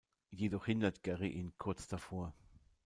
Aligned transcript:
Jedoch 0.31 0.65
hindert 0.65 1.03
Gary 1.03 1.27
ihn 1.27 1.53
kurz 1.59 1.87
davor. 1.87 2.33